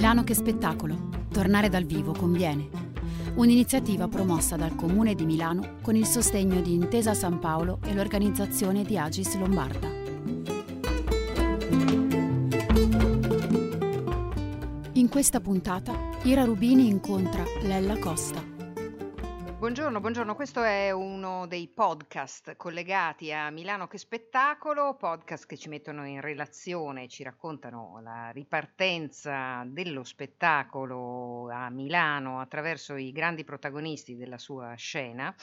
[0.00, 1.26] Milano che spettacolo.
[1.30, 2.70] Tornare dal vivo conviene.
[3.34, 8.82] Un'iniziativa promossa dal Comune di Milano con il sostegno di Intesa San Paolo e l'organizzazione
[8.82, 9.88] di Agis Lombarda.
[14.92, 18.59] In questa puntata Ira Rubini incontra Lella Costa.
[19.60, 25.68] Buongiorno, buongiorno, questo è uno dei podcast collegati a Milano che spettacolo, podcast che ci
[25.68, 34.16] mettono in relazione, ci raccontano la ripartenza dello spettacolo a Milano attraverso i grandi protagonisti
[34.16, 35.34] della sua scena.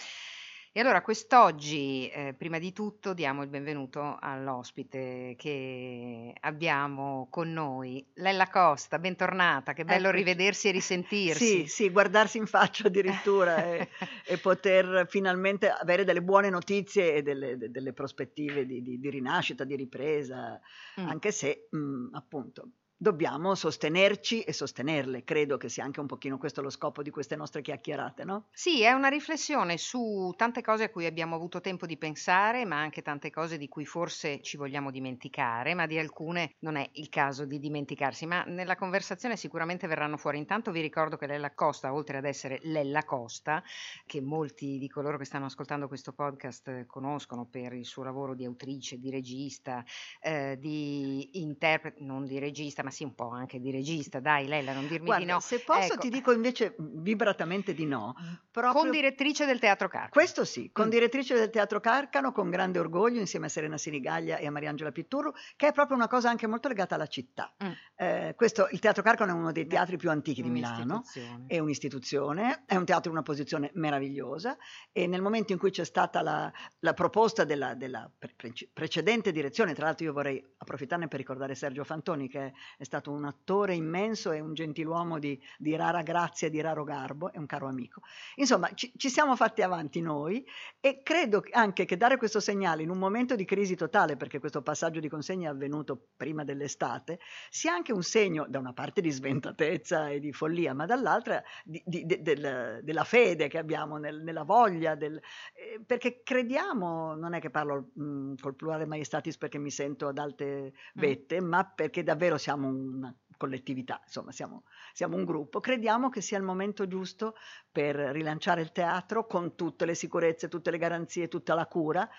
[0.78, 8.06] E allora quest'oggi, eh, prima di tutto, diamo il benvenuto all'ospite che abbiamo con noi,
[8.14, 10.24] Lella Costa, bentornata, che bello Eccoci.
[10.24, 11.62] rivedersi e risentirsi.
[11.62, 13.90] Sì, sì, guardarsi in faccia addirittura e,
[14.24, 19.10] e poter finalmente avere delle buone notizie e delle, de- delle prospettive di, di- di
[19.10, 20.62] rinascita, di ripresa,
[21.02, 21.08] Mm.
[21.08, 25.24] anche se mh, appunto dobbiamo sostenerci e sostenerle.
[25.24, 28.48] Credo che sia anche un pochino questo lo scopo di queste nostre chiacchierate, no?
[28.52, 32.80] Sì, è una riflessione su tante cose a cui abbiamo avuto tempo di pensare, ma
[32.80, 37.10] anche tante cose di cui forse ci vogliamo dimenticare, ma di alcune non è il
[37.10, 38.26] caso di dimenticarsi.
[38.26, 40.40] Ma nella conversazione sicuramente verranno fuori.
[40.40, 43.64] Intanto vi ricordo che Lella Costa, oltre ad essere Lella Costa,
[44.08, 48.46] che molti di coloro che stanno ascoltando questo podcast conoscono per il suo lavoro di
[48.46, 49.84] autrice, di regista,
[50.20, 54.22] eh, di interprete, non di regista, ma sì un po' anche di regista.
[54.22, 55.40] Dai, Lella, non dirmi Guarda, di no.
[55.42, 55.98] se posso Ecco.
[56.02, 58.16] ti dico invece vibratamente di no.
[58.50, 58.82] Proprio...
[58.82, 60.12] Con direttrice del Teatro Carcano.
[60.12, 60.90] Questo sì, con Mm.
[60.90, 65.34] direttrice del Teatro Carcano, con grande orgoglio, insieme a Serena Sinigaglia e a Mariangela Pitturro,
[65.58, 67.54] che è proprio una cosa anche molto legata alla città.
[67.62, 67.72] Mm.
[67.98, 71.04] Eh, questo, il Teatro Carcano è uno dei teatri più antichi di Milano,
[71.46, 74.56] è un'istituzione, è un teatro in una posizione meravigliosa
[74.94, 78.34] e nel momento in cui c'è stata la, la proposta della, della pre-
[78.72, 83.12] precedente direzione, tra l'altro io vorrei approfittarne per ricordare Sergio Fantoni, che è, è stato
[83.12, 87.48] un attore immenso e un gentiluomo di, di rara grazia di raro garbo, è un
[87.48, 88.02] caro amico.
[88.36, 90.46] Insomma, ci, ci siamo fatti avanti noi
[90.80, 94.40] e credo che- anche che dare questo segnale in un momento di crisi totale, perché
[94.40, 97.20] questo passaggio di consegna è avvenuto prima dell'estate,
[97.50, 101.82] sia anche un segno da una parte di sventatezza e di follia, ma dall'altra di-
[101.86, 105.20] di- de- del- della fede che abbiamo nel- nella voglia, del-
[105.54, 110.18] eh, perché crediamo, non è che parlo mh, col plurale maiestatis perché mi sento ad
[110.20, 114.64] alte vette, ma perché davvero siamo una collettività, insomma siamo,
[114.94, 117.36] siamo un gruppo, crediamo che sia il momento giusto
[117.72, 122.10] per rilanciare il teatro con tutte le sicurezze, tutte le garanzie, tutta la cura,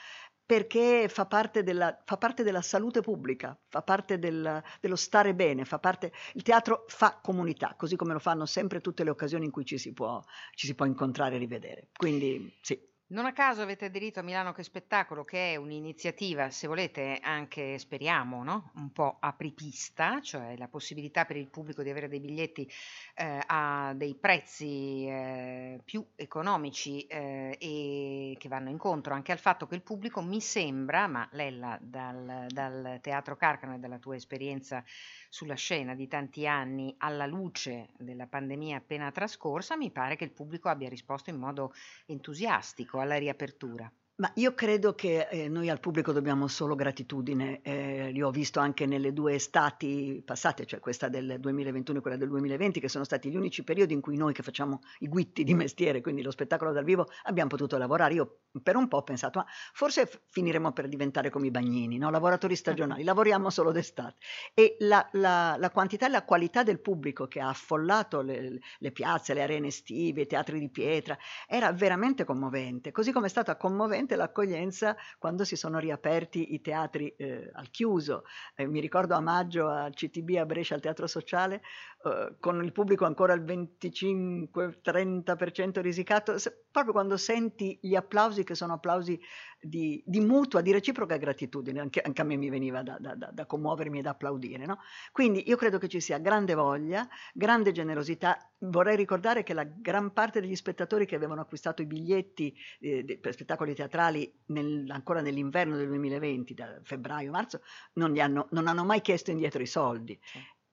[0.45, 5.65] perché fa parte della, fa parte della salute pubblica, fa parte del- dello stare bene,
[5.67, 9.51] fa parte, il teatro fa comunità, così come lo fanno sempre tutte le occasioni in
[9.51, 10.23] cui ci si può,
[10.55, 11.89] ci si può incontrare e rivedere.
[11.95, 12.81] Quindi sì.
[13.11, 17.79] Non a caso avete aderito a Milano che spettacolo, che è un'iniziativa, se volete, anche
[17.79, 18.71] speriamo, no?
[18.75, 22.71] un po' apripista, cioè la possibilità per il pubblico di avere dei biglietti
[23.15, 29.67] eh, a dei prezzi eh, più economici eh, e che vanno incontro anche al fatto
[29.67, 34.85] che il pubblico mi sembra, ma Lella dal, dal Teatro Carcano e dalla tua esperienza
[35.31, 40.31] sulla scena di tanti anni alla luce della pandemia appena trascorsa, mi pare che il
[40.31, 41.73] pubblico abbia risposto in modo
[42.05, 43.91] entusiastico alla riapertura.
[44.21, 48.59] Ma io credo che eh, noi al pubblico dobbiamo solo gratitudine, eh, li ho visto
[48.59, 53.05] anche nelle due estati passate, cioè questa del 2021 e quella del 2020, che sono
[53.05, 56.33] stati gli unici periodi in cui noi che facciamo i guitti di mestiere, quindi lo
[56.33, 58.15] spettacolo dal vivo, abbiamo potuto lavorare.
[58.15, 61.99] Io per un po' ho pensato, ma forse f- finiremo per diventare come i bagnini,
[61.99, 62.11] no?
[62.11, 64.17] lavoratori stagionali, lavoriamo solo d'estate.
[64.55, 68.93] E la, la- la quantità e la qualità del pubblico che ha affollato le, le
[68.93, 73.57] piazze, le arene estive, i teatri di pietra, era veramente commovente, così come è stata
[73.57, 78.25] commovente l'accoglienza quando si sono riaperti i teatri eh, al chiuso.
[78.55, 81.63] Eh, mi ricordo a maggio al CTB a Brescia, al Teatro Sociale,
[82.05, 86.37] eh, con il pubblico ancora al 25-30% risicato,
[86.71, 89.21] proprio quando senti gli applausi che sono applausi
[89.61, 93.31] di, di mutua, di reciproca gratitudine, anche, anche a me mi veniva da, da- da-
[93.31, 94.65] da commuovermi e da applaudire.
[94.67, 94.79] no?
[95.13, 98.39] Quindi io credo che ci sia grande voglia, grande generosità.
[98.61, 103.35] Vorrei ricordare che la gran parte degli spettatori che avevano acquistato i biglietti eh, per
[103.35, 107.61] spettacoli teatrali nel- ancora nell'inverno del 2020, da febbraio-marzo,
[107.95, 108.13] non,
[108.51, 110.19] non hanno mai chiesto indietro i soldi.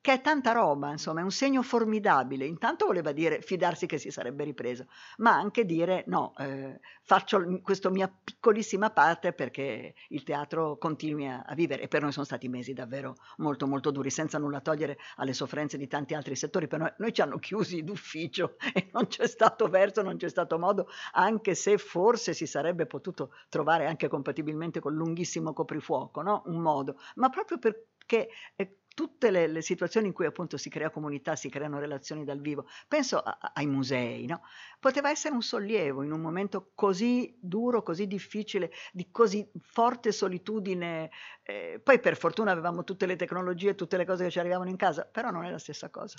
[0.06, 2.46] Che è tanta roba, insomma, è un segno formidabile.
[2.46, 4.86] Intanto voleva dire fidarsi che si sarebbe ripreso,
[5.18, 11.42] ma anche dire no, eh, faccio questa mia piccolissima parte perché il teatro continui a,
[11.42, 11.82] a vivere.
[11.82, 15.76] E per noi sono stati mesi davvero molto, molto duri, senza nulla togliere alle sofferenze
[15.76, 16.68] di tanti altri settori.
[16.68, 20.60] Per noi, noi ci hanno chiusi d'ufficio e non c'è stato verso, non c'è stato
[20.60, 26.44] modo, anche se forse si sarebbe potuto trovare anche compatibilmente col lunghissimo coprifuoco, no?
[26.46, 30.90] un modo, ma proprio perché eh, tutte le, le, situazioni in cui appunto si crea
[30.90, 34.42] comunità, si creano relazioni dal vivo, penso a, ai musei, no?
[34.80, 41.12] poteva essere un sollievo in un momento così duro, così difficile, di così forte solitudine.
[41.44, 44.78] Eh, poi per fortuna avevamo tutte le tecnologie, tutte le cose che ci arrivavano in
[44.78, 46.16] casa, però non è la stessa cosa.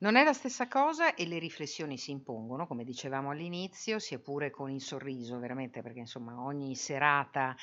[0.00, 4.48] Non è la stessa cosa e le riflessioni si impongono, come dicevamo all'inizio, sia pure
[4.48, 7.56] con il sorriso, veramente, perché insomma ogni serata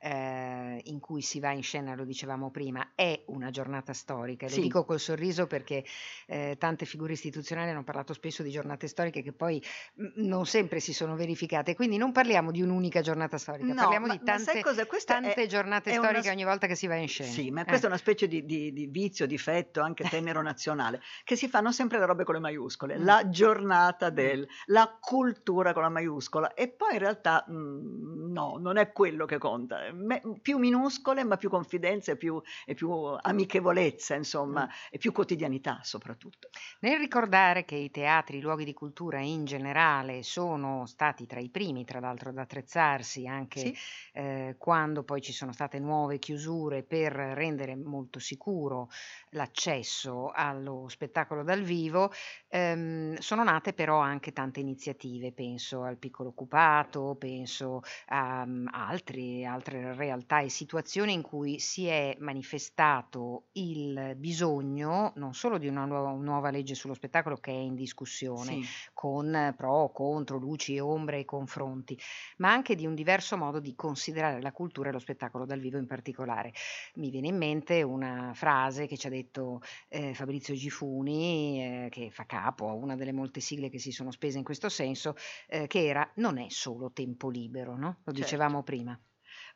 [0.00, 4.48] eh, in cui si va in scena, lo dicevamo prima, è una giornata storica.
[4.48, 4.56] Sì.
[4.56, 5.84] Lo dico col sorriso perché
[6.28, 9.62] eh, tante figure istituzionali hanno parlato spesso di giornate storiche che poi
[9.94, 14.06] mh, non sempre si sono verificate, quindi non parliamo di un'unica giornata storica, no, parliamo
[14.06, 14.62] ma, di tante,
[15.04, 16.32] tante è, giornate è storiche una...
[16.32, 17.30] ogni volta che si va in scena.
[17.30, 17.88] Sì, ma questa eh.
[17.88, 21.81] è una specie di, di, di vizio, difetto, anche tenero nazionale, che si fanno sempre
[21.82, 23.04] sempre le robe con le maiuscole, mm.
[23.04, 24.14] la giornata mm.
[24.14, 28.92] del, la cultura con la maiuscola e poi in realtà mh, mm, no, non è
[28.92, 34.64] quello che conta, Me, più minuscole ma più confidenza e più, e più amichevolezza insomma
[34.66, 34.90] mm.
[34.90, 36.48] e più quotidianità soprattutto.
[36.80, 41.48] Nel ricordare che i teatri, i luoghi di cultura in generale sono stati tra i
[41.48, 43.76] primi tra l'altro ad attrezzarsi anche sì.
[44.12, 48.88] eh, quando poi ci sono state nuove chiusure per rendere molto sicuro
[49.30, 52.10] l'accesso allo spettacolo dal vivo, vivo,
[52.52, 59.44] ehm, sono nate però anche tante iniziative, penso al piccolo occupato, penso a um, altri,
[59.44, 65.84] altre realtà e situazioni in cui si è manifestato il bisogno non solo di una
[65.86, 68.66] nuova, nuova legge sullo spettacolo che è in discussione, sì.
[68.92, 71.98] con pro, contro, luci, ombre e confronti,
[72.38, 75.78] ma anche di un diverso modo di considerare la cultura e lo spettacolo dal vivo
[75.78, 76.52] in particolare.
[76.96, 82.10] Mi viene in mente una frase che ci ha detto eh, Fabrizio Gifuni eh, che
[82.10, 85.14] fa capo a una delle molte sigle che si sono spese in questo senso,
[85.46, 87.86] eh, che era non è solo tempo libero, no?
[87.86, 88.20] Lo certo.
[88.20, 88.98] dicevamo prima.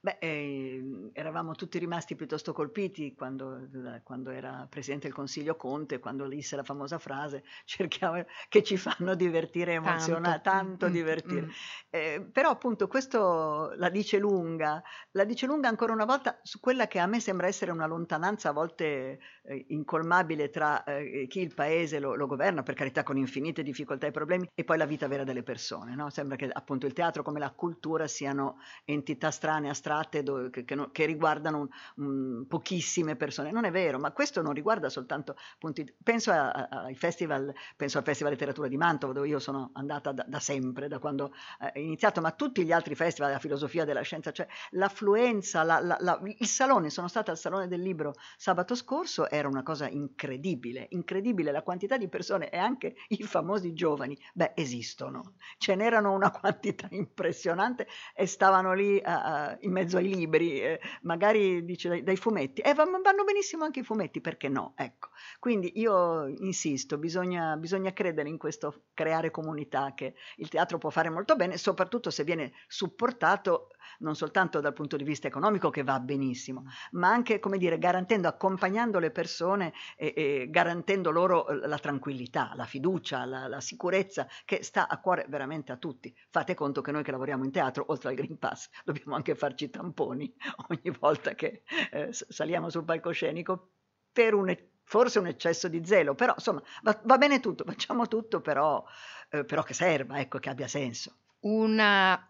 [0.07, 3.69] Beh, eh, eravamo tutti rimasti piuttosto colpiti quando,
[4.05, 9.17] quando, era Presidente del Consiglio Conte, quando disse la famosa frase cerchiamo, che ci fanno
[9.17, 11.47] divertire e emozionare, tanto, tanto mm, divertire.
[11.47, 11.51] Mm.
[11.91, 14.81] Eh, però appunto questo la dice lunga,
[15.11, 18.51] la dice lunga ancora una volta su quella che a me sembra essere una lontananza
[18.51, 23.17] a volte eh, incolmabile tra eh, chi il paese lo, lo, governa, per carità con
[23.17, 25.97] infinite difficoltà e problemi, e poi la vita vera delle persone.
[25.97, 26.11] No?
[26.11, 30.65] Sembra che appunto il teatro come la cultura siano entità strane, astratte astratte do, che,
[30.65, 33.51] che, che, riguardano um, pochissime persone.
[33.51, 37.99] Non è vero, ma questo non riguarda soltanto appunto, penso a, a, ai festival, penso
[37.99, 41.73] al Festival Letteratura di Mantova, dove io sono andata da, da sempre, da quando eh,
[41.73, 45.97] è iniziato, ma tutti gli altri festival della filosofia, della scienza, cioè l'affluenza, la, la,
[46.01, 50.87] la, il salone, sono stata al Salone del Libro sabato scorso, era una cosa incredibile,
[50.91, 56.31] incredibile la quantità di persone e anche i famosi giovani, beh, esistono, ce n'erano una
[56.31, 62.17] quantità impressionante e stavano lì uh, in mezzo ai libri, eh, magari dice dai, dai
[62.17, 64.73] fumetti, eh, vanno benissimo anche i fumetti, perché no?
[64.77, 65.09] Ecco.
[65.39, 71.11] Quindi io insisto, bisogna, bisogna credere in questo creare comunità che il teatro può fare
[71.11, 73.69] molto bene, soprattutto se viene supportato
[73.99, 78.29] non soltanto dal punto di vista economico, che va benissimo, ma anche, come dire, garantendo,
[78.29, 84.27] accompagnando le persone e, e garantendo loro eh, la tranquillità, la fiducia, la, la sicurezza
[84.45, 86.15] che sta a cuore veramente a tutti.
[86.31, 89.71] Fate conto che noi che lavoriamo in teatro, oltre al Green Pass, dobbiamo anche farci
[89.71, 90.35] tamponi
[90.69, 93.71] ogni volta che eh, saliamo sul palcoscenico
[94.13, 98.41] per un, forse un eccesso di zelo, però insomma va, va bene tutto, facciamo tutto
[98.41, 98.85] però,
[99.31, 101.19] eh, però che serva, ecco, che abbia senso.
[101.47, 101.81] Un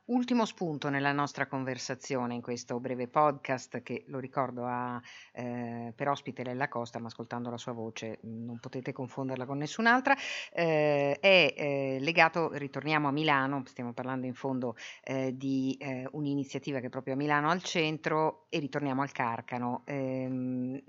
[0.07, 5.01] ultimo spunto nella nostra conversazione in questo breve podcast che, lo ricordo, ha
[5.33, 10.15] eh, per ospite Lella Costa, ma ascoltando la sua voce non potete confonderla con nessun'altra,
[10.53, 16.81] eh, è eh, legato, ritorniamo a Milano, stiamo parlando in fondo eh, di eh, un'iniziativa
[16.81, 19.83] che è proprio a Milano al centro e ritorniamo al Carcano.
[19.87, 20.83] Ehm,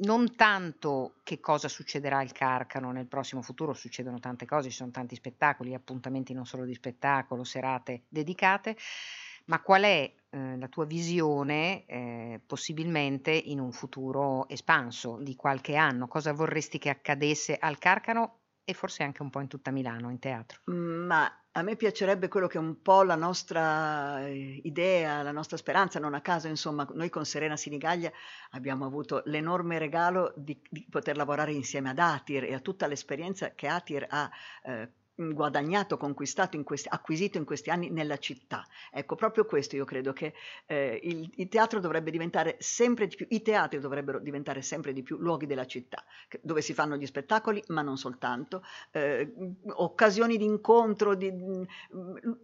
[0.00, 4.90] non tanto che cosa succederà al Carcano nel prossimo futuro, succedono tante cose, ci sono
[4.90, 8.76] tanti spettacoli, appuntamenti non solo di spettacolo, serate dedicate,
[9.46, 15.76] ma qual è eh, la tua visione eh, possibilmente in un futuro espanso di qualche
[15.76, 16.08] anno?
[16.08, 20.18] Cosa vorresti che accadesse al Carcano e forse anche un po' in tutta Milano, in
[20.18, 20.60] teatro?
[20.70, 25.30] Mm, ma a me piacerebbe quello che è un po' la nostra eh, idea, la
[25.30, 28.10] nostra speranza, non a caso, insomma, noi con Serena Sinigaglia
[28.50, 33.54] abbiamo avuto l'enorme regalo di, di poter lavorare insieme ad Atir e a tutta l'esperienza
[33.54, 34.28] che Atir ha
[34.64, 38.64] eh, guadagnato, conquistato, in questi, acquisito in questi anni nella città.
[38.90, 40.34] Ecco, proprio questo io credo che
[40.66, 45.02] eh, il, il, teatro dovrebbe diventare sempre di più, i teatri dovrebbero diventare sempre di
[45.02, 46.04] più luoghi della città,
[46.40, 49.32] dove si fanno gli spettacoli, ma non soltanto, eh,
[49.74, 51.32] occasioni di incontro, di,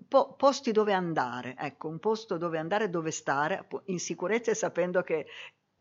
[0.09, 5.03] po, posti dove andare, ecco, un posto dove andare, dove stare, in sicurezza e sapendo
[5.03, 5.27] che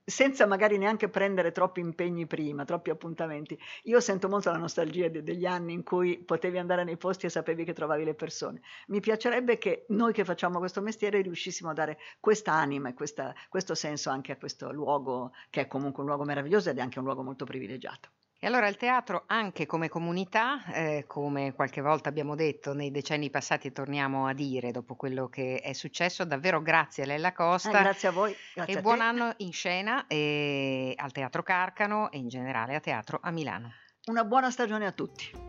[0.10, 3.58] senza magari neanche prendere troppi impegni prima, troppi appuntamenti.
[3.84, 7.30] Io sento molto la nostalgia de- degli anni in cui potevi andare nei posti e
[7.30, 8.62] sapevi che trovavi le persone.
[8.88, 13.34] Mi piacerebbe che noi che facciamo questo mestiere riuscissimo a dare questa anima e questa,
[13.50, 17.00] questo senso anche a questo luogo, che è comunque un luogo meraviglioso ed è anche
[17.00, 18.10] un luogo molto privilegiato.
[18.42, 23.30] E allora il teatro anche come comunità, eh, come qualche volta abbiamo detto nei decenni
[23.30, 27.34] passati e torniamo a dire dopo quello che è successo, davvero grazie a Lella Eh,
[27.34, 29.04] Costa grazie a voi, grazie e a buon te.
[29.04, 33.74] anno in scena e al Teatro Carcano e in generale a teatro a Milano.
[34.06, 35.49] Una buona stagione a tutti.